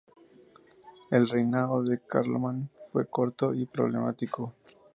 El 1.11 1.29
reinado 1.29 1.83
de 1.83 1.99
Carlomán 2.01 2.71
fue 2.91 3.05
corto 3.07 3.53
y 3.53 3.67
problemático. 3.67 4.55